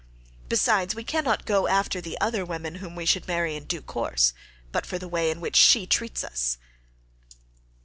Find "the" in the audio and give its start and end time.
2.01-2.19, 4.97-5.07